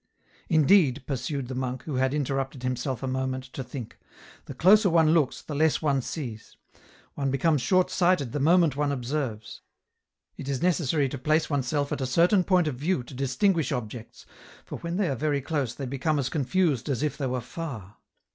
[0.49, 3.99] "Indeed," pursued the monk, who had interrupted him self a moment to think
[4.47, 6.57] —"the closer one looks the less one sees;
[7.13, 9.61] one becomes short sighted the moment one observes;
[10.37, 14.25] it is necessary to place oneself at a certain point of view to distinguish objects,
[14.65, 17.97] for when they are very close they become as confused as if they were far.